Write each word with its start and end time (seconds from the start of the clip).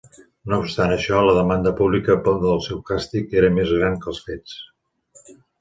No 0.51 0.57
obstant 0.61 0.93
això, 0.93 1.19
la 1.27 1.35
demanda 1.39 1.73
pública 1.81 2.17
del 2.29 2.63
seu 2.71 2.81
càstig 2.89 3.39
era 3.43 3.55
més 3.61 3.77
gran 3.79 4.03
que 4.07 4.13
els 4.15 4.27
fets. 4.31 4.61